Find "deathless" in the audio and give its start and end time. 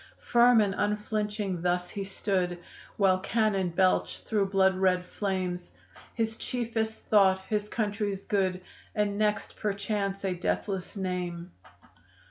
10.33-10.97